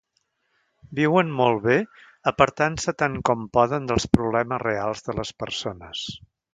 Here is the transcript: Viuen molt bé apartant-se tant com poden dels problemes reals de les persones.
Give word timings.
Viuen 0.99 1.29
molt 1.41 1.61
bé 1.65 1.75
apartant-se 2.33 2.97
tant 3.03 3.21
com 3.31 3.47
poden 3.61 3.89
dels 3.93 4.11
problemes 4.19 4.65
reals 4.69 5.09
de 5.11 5.21
les 5.23 5.37
persones. 5.45 6.07